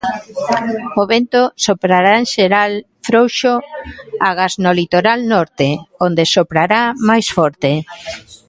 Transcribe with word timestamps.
O 1.01 1.03
vento 1.13 1.41
soprará 1.65 2.13
en 2.21 2.25
xeral 2.35 2.71
frouxo 3.07 3.53
agás 4.29 4.53
no 4.63 4.71
litoral 4.79 5.19
norte 5.33 5.67
onde 6.05 6.23
soprará 6.35 6.81
máis 7.09 7.27
forte. 7.37 7.71